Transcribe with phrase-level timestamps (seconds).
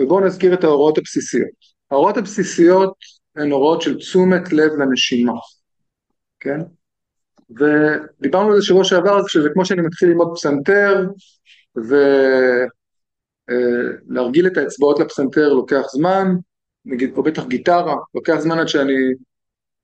[0.00, 1.48] ובואו נזכיר את ההוראות הבסיסיות.
[1.90, 2.94] ההוראות הבסיסיות
[3.36, 5.32] הן הוראות של תשומת לב לנשימה,
[6.40, 6.60] כן?
[7.50, 11.06] ודיברנו על זה שבוע שעבר, שזה כמו שאני מתחיל ללמוד פסנתר,
[13.48, 16.34] ולהרגיל את האצבעות לפסנתר לוקח זמן,
[16.84, 18.94] נגיד, או בטח גיטרה, לוקח זמן עד שאני,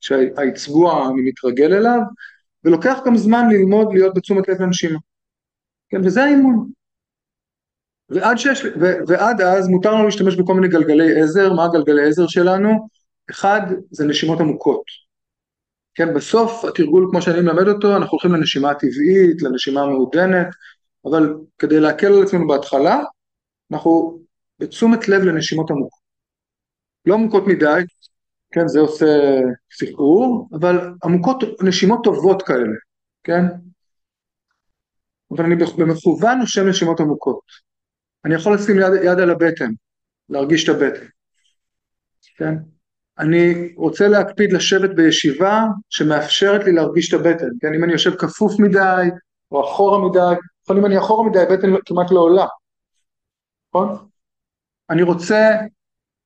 [0.00, 2.00] שהאצבוע אני מתרגל אליו,
[2.64, 4.98] ולוקח גם זמן ללמוד להיות בתשומת לב לנשימה.
[5.88, 6.77] כן, וזה האימון.
[8.10, 12.26] ועד, שיש, ו, ועד אז מותר לנו להשתמש בכל מיני גלגלי עזר, מה הגלגלי עזר
[12.26, 12.88] שלנו?
[13.30, 14.82] אחד זה נשימות עמוקות.
[15.94, 20.46] כן, בסוף התרגול כמו שאני מלמד אותו, אנחנו הולכים לנשימה טבעית, לנשימה מעודנת,
[21.04, 23.00] אבל כדי להקל על עצמנו בהתחלה,
[23.72, 24.18] אנחנו
[24.58, 26.00] בתשומת לב לנשימות עמוקות.
[27.06, 27.82] לא עמוקות מדי,
[28.52, 29.06] כן, זה עושה
[29.72, 32.76] סחרור, אבל עמוקות, נשימות טובות כאלה,
[33.24, 33.42] כן?
[35.30, 37.67] אבל אני במכוון נושם נשימות עמוקות.
[38.28, 39.70] אני יכול לשים יד, יד על הבטן,
[40.28, 41.06] להרגיש את הבטן,
[42.36, 42.54] כן?
[43.18, 47.74] אני רוצה להקפיד לשבת בישיבה שמאפשרת לי להרגיש את הבטן, כן?
[47.74, 49.08] אם אני יושב כפוף מדי
[49.50, 52.46] או אחורה מדי, יכול אם אני אחורה מדי הבטן כמעט לא עולה,
[53.68, 54.08] נכון?
[54.90, 55.50] אני רוצה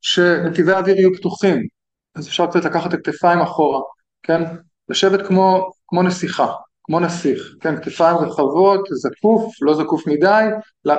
[0.00, 1.66] שנתיבי האוויר יהיו פתוחים,
[2.14, 3.80] אז אפשר קצת לקחת את הכתפיים אחורה,
[4.22, 4.42] כן?
[4.88, 6.52] לשבת כמו, כמו נסיכה,
[6.88, 7.76] כמו נסיך, כן?
[7.82, 10.44] כתפיים רחבות, זקוף, לא זקוף מדי,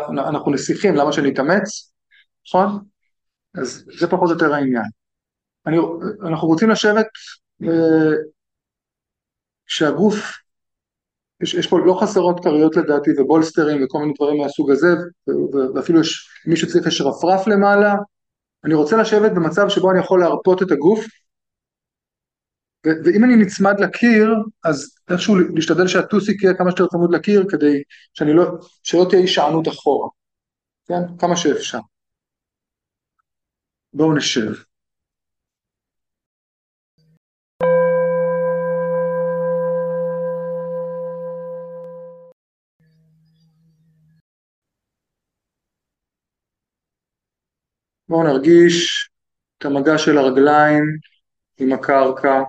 [0.10, 1.92] אנחנו נסיכים, למה שנתאמץ,
[2.48, 2.80] נכון?
[3.56, 4.84] אז זה פחות או יותר העניין.
[5.66, 5.78] אני,
[6.28, 7.06] אנחנו רוצים לשבת
[7.64, 8.16] אה,
[9.68, 10.16] שהגוף,
[11.42, 14.88] יש, יש פה לא חסרות כריות לדעתי ובולסטרים וכל מיני דברים מהסוג הזה
[15.76, 17.96] ואפילו יש, מישהו צריך יש רפרף למעלה,
[18.66, 21.06] אני רוצה לשבת במצב שבו אני יכול להרפות את הגוף
[22.86, 28.34] ואם אני נצמד לקיר אז איכשהו להשתדל שהטוסיק יהיה כמה שיותר צמוד לקיר כדי שאני
[28.34, 28.46] לא,
[28.84, 30.08] שלא תהיה הישענות אחורה,
[30.88, 31.18] כן?
[31.20, 31.80] כמה שאפשר.
[33.94, 34.54] בואו נשב.
[48.10, 49.10] בואו נרגיש
[49.58, 50.84] את המגע של הרגליים
[51.58, 52.44] עם הקרקע.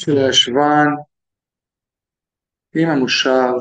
[0.00, 0.88] של הישבן
[2.74, 3.54] עם המושב.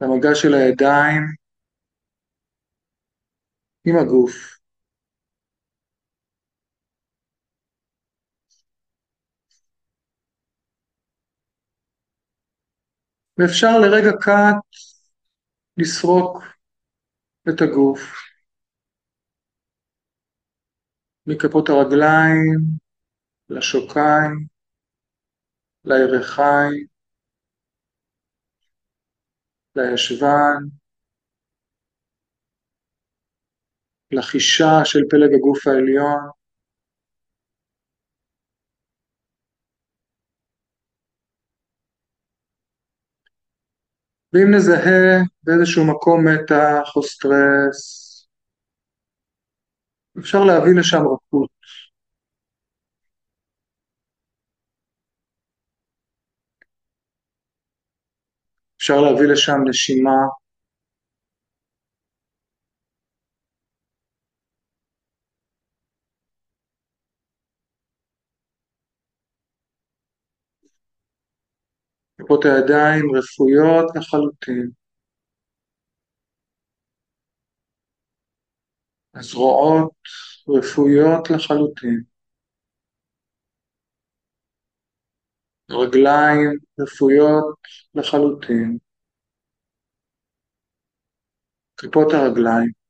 [0.00, 1.22] המגע של הידיים
[3.86, 4.56] עם הגוף.
[13.38, 14.66] ואפשר לרגע קט
[15.76, 16.55] לסרוק
[17.48, 18.00] את הגוף
[21.26, 22.60] מכפות הרגליים
[23.48, 24.46] לשוקיים,
[25.84, 26.86] לירכיים,
[29.76, 30.62] לישבן,
[34.12, 36.35] לחישה של פלג הגוף העליון.
[44.36, 48.06] ואם נזהה באיזשהו מקום מתח או סטרס,
[50.20, 51.50] אפשר להביא לשם רכות.
[58.76, 60.45] אפשר להביא לשם נשימה.
[72.26, 74.70] כפות הידיים רפויות לחלוטין.
[79.14, 79.92] הזרועות
[80.48, 82.02] רפויות לחלוטין.
[85.70, 87.58] רגליים רפויות
[87.94, 88.78] לחלוטין.
[91.76, 92.85] כפות הרגליים.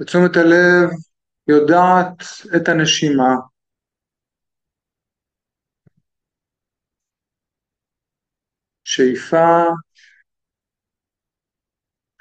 [0.00, 0.90] ותשומת הלב
[1.48, 2.22] יודעת
[2.56, 3.34] את הנשימה.
[8.84, 9.64] שאיפה,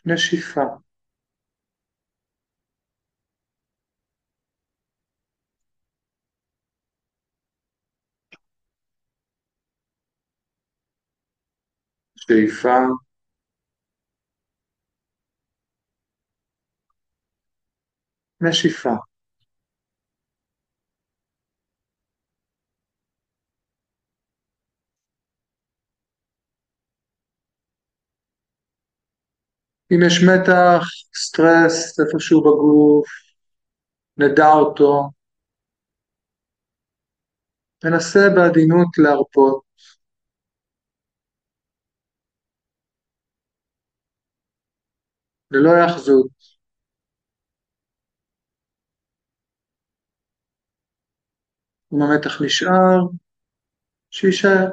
[0.06, 0.66] נשיפה.
[12.16, 12.78] שאיפה,
[18.44, 18.94] נשיפה.
[29.92, 30.84] אם יש מתח,
[31.16, 33.08] סטרס איפשהו בגוף,
[34.18, 35.10] נדע אותו,
[37.84, 39.62] ננסה בעדינות להרפות.
[45.52, 46.53] ללא היאחזות.
[51.94, 53.00] אם המתח נשאר,
[54.12, 54.68] שיישאר.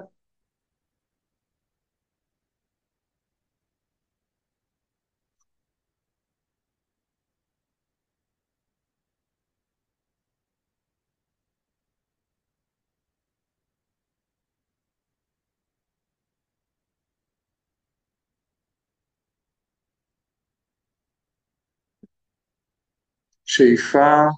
[23.44, 24.28] שאיפה,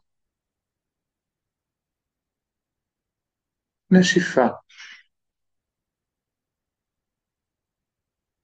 [3.93, 4.47] נשיפה.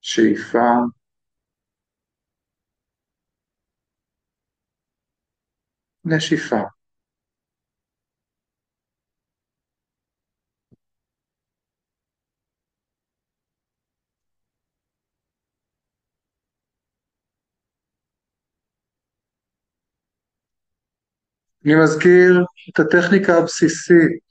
[0.00, 0.69] שאיפה,
[6.05, 6.62] נשיפה.
[21.65, 24.28] אני מזכיר את הטכניקה הבסיסית,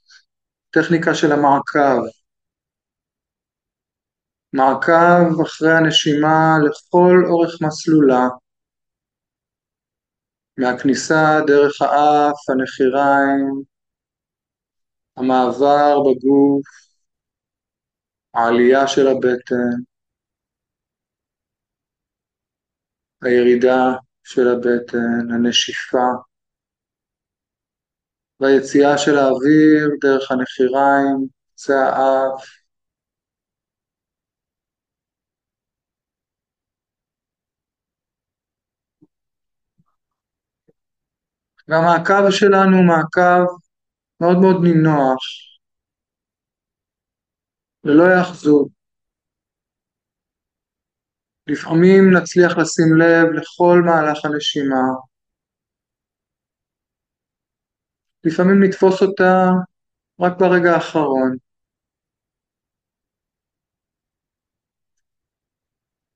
[0.70, 2.02] טכניקה של המעקב.
[4.52, 8.28] מעקב אחרי הנשימה לכל אורך מסלולה,
[10.58, 13.62] מהכניסה דרך האף, הנחיריים,
[15.16, 16.66] המעבר בגוף,
[18.34, 19.82] העלייה של הבטן,
[23.22, 23.84] הירידה
[24.24, 26.27] של הבטן, הנשיפה.
[28.40, 32.44] והיציאה של האוויר דרך הנחיריים, קצה האף,
[41.68, 43.44] והמעקב שלנו הוא מעקב
[44.20, 45.22] מאוד מאוד נינוח,
[47.84, 48.68] ללא היאחזות.
[51.46, 54.82] לפעמים נצליח לשים לב לכל מהלך הנשימה,
[58.24, 59.50] לפעמים נתפוס אותה
[60.20, 61.36] רק ברגע האחרון.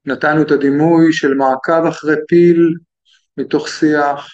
[0.04, 2.74] נתנו את הדימוי של מעקב אחרי פיל
[3.36, 4.26] מתוך שיח.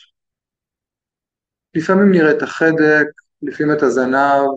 [1.75, 3.07] לפעמים נראה את החדק,
[3.43, 4.49] לפעמים את הזנב,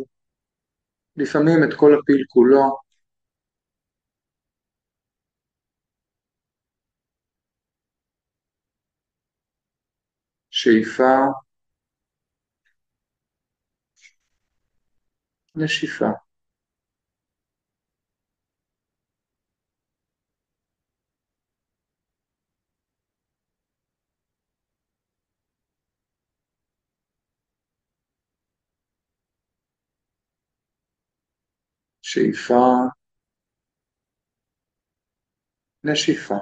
[1.18, 2.78] לפעמים את כל הפיל כולו.
[10.50, 11.26] שאיפה
[15.56, 16.06] נשיפה.
[32.02, 32.64] שאיפה,
[35.84, 36.36] נשיפה.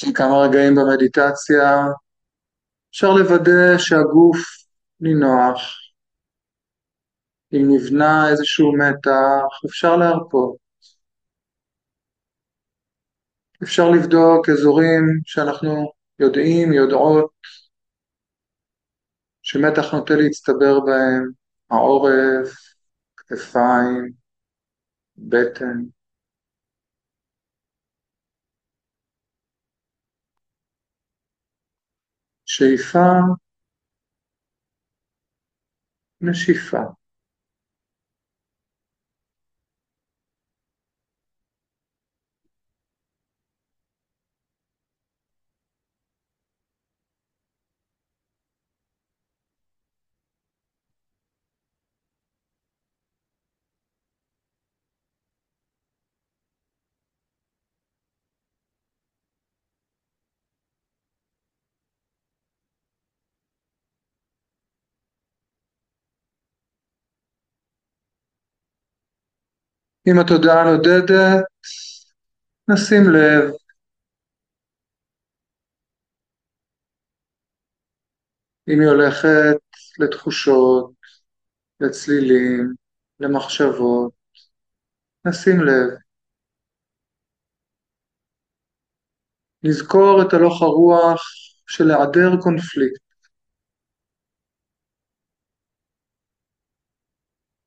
[0.00, 1.84] אחרי כמה רגעים במדיטציה
[2.90, 4.38] אפשר לוודא שהגוף
[5.00, 5.60] נינוח.
[7.52, 10.56] אם נבנה איזשהו מתח, אפשר להרפות.
[13.62, 17.30] אפשר לבדוק אזורים שאנחנו יודעים, יודעות,
[19.42, 21.30] שמתח נוטה להצטבר בהם,
[21.70, 22.54] העורף,
[23.16, 24.12] כתפיים,
[25.16, 25.99] בטן.
[32.60, 33.08] שאיפה,
[36.20, 36.99] נשיפה.
[70.08, 71.44] אם התודעה נודדת,
[72.68, 73.50] נשים לב
[78.68, 79.60] אם היא הולכת
[79.98, 80.92] לתחושות,
[81.80, 82.74] לצלילים,
[83.20, 84.12] למחשבות,
[85.26, 85.98] נשים לב.
[89.62, 91.20] נזכור את הלוך הרוח
[91.66, 93.00] של היעדר קונפליקט.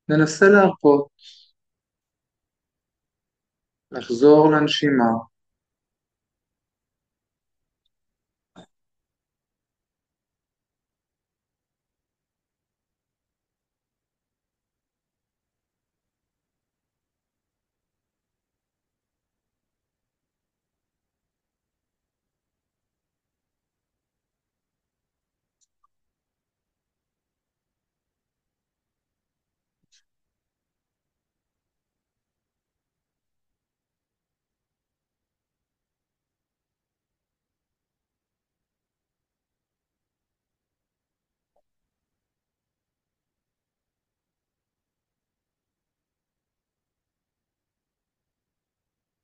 [0.08, 1.08] ננסה להרפות,
[3.94, 5.33] לחזור לנשימה.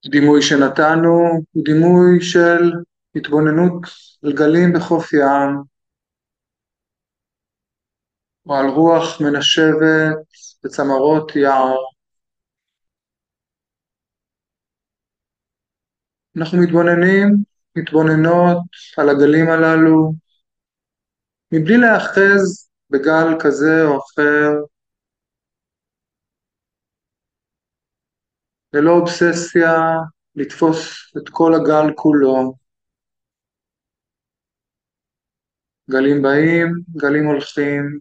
[0.06, 1.18] דימוי שנתנו
[1.52, 2.72] הוא דימוי של
[3.16, 3.82] התבוננות
[4.24, 5.62] על גלים בחוף ים
[8.46, 10.16] או על רוח מנשבת
[10.64, 11.76] בצמרות יער.
[16.36, 17.36] אנחנו מתבוננים,
[17.76, 18.58] מתבוננות
[18.98, 20.12] על הגלים הללו
[21.52, 24.50] מבלי להאחז בגל כזה או אחר
[28.74, 29.72] ללא אובססיה
[30.34, 32.54] לתפוס את כל הגל כולו.
[35.90, 37.98] גלים באים, גלים הולכים.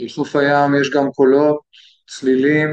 [0.00, 1.60] בחוף הים יש גם קולות,
[2.06, 2.68] צלילים,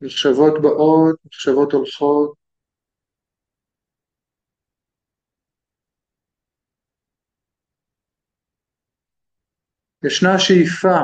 [0.00, 2.34] מחשבות באות, מחשבות הולכות.
[10.04, 10.98] ישנה שאיפה,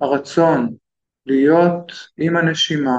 [0.00, 0.76] הרצון,
[1.26, 2.96] להיות עם הנשימה.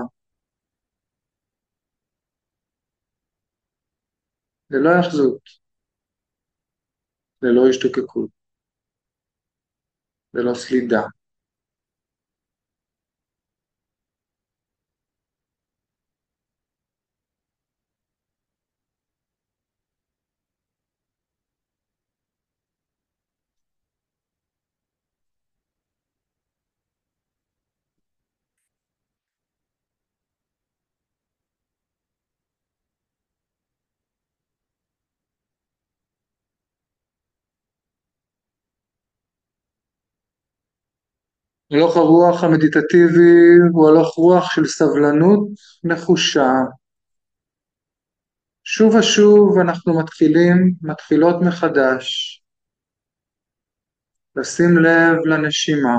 [4.70, 5.42] ללא היאחזות,
[7.42, 8.30] ללא השתוקקות,
[10.34, 11.02] ללא סלידה.
[41.72, 43.36] הלוך הרוח המדיטטיבי
[43.74, 45.48] הוא הלוך רוח של סבלנות
[45.84, 46.52] נחושה.
[48.64, 52.06] שוב ושוב אנחנו מתחילים, מתחילות מחדש.
[54.36, 55.96] לשים לב לנשימה.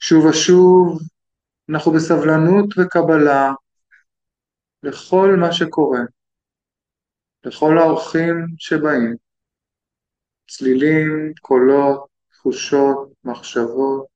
[0.00, 1.00] שוב ושוב
[1.70, 3.52] אנחנו בסבלנות וקבלה
[4.82, 6.00] לכל מה שקורה,
[7.44, 9.29] לכל האורחים שבאים.
[10.50, 14.09] צלילים, קולות, תחושות, מחשבות.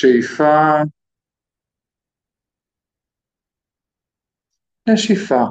[0.00, 0.82] שאיפה,
[4.88, 5.44] נשיפה.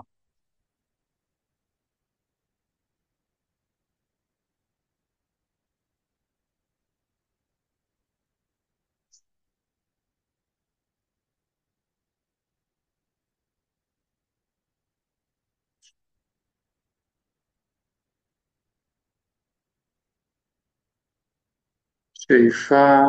[22.13, 23.03] שאיפה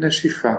[0.00, 0.54] נשיפה.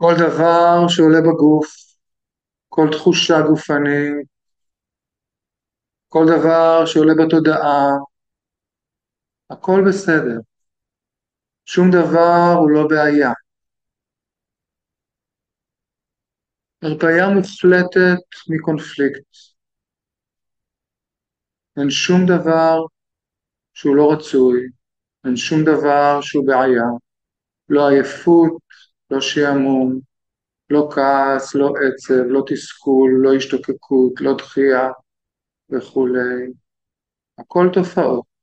[0.00, 1.66] כל דבר שעולה בגוף,
[2.68, 4.26] כל תחושה גופנית,
[6.08, 7.88] כל דבר שעולה בתודעה,
[9.50, 10.40] הכל בסדר.
[11.66, 13.32] שום דבר הוא לא בעיה.
[16.82, 19.30] הרפאיה מוחלטת מקונפליקט.
[21.76, 22.76] אין שום דבר
[23.74, 24.60] שהוא לא רצוי,
[25.24, 26.88] אין שום דבר שהוא בעיה.
[27.68, 28.67] לא עייפות,
[29.10, 30.00] לא שעמום,
[30.70, 34.88] לא כעס, לא עצב, לא תסכול, לא השתוקקות, לא דחייה
[35.70, 36.52] וכולי.
[37.38, 38.37] הכל תופעות.